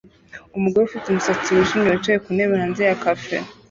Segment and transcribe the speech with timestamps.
[0.57, 3.35] umugore ufite umusatsi wijimye wicaye ku ntebe hanze ya cafe